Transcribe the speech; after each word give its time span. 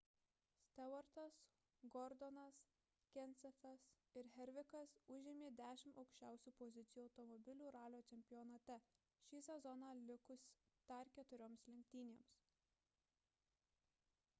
stewartas 0.67 1.33
gordonas 1.95 2.61
kensethas 3.17 3.83
ir 4.21 4.31
harvickas 4.37 4.95
užėmė 5.17 5.51
dešimt 5.61 6.01
aukščiausių 6.03 6.53
pozicijų 6.63 7.05
automobilių 7.09 7.69
ralio 7.77 8.01
čempionate 8.13 8.79
šį 9.29 9.43
sezoną 9.51 9.91
likus 10.11 10.49
dar 10.93 11.13
keturioms 11.21 11.69
lenktynėms 11.75 12.35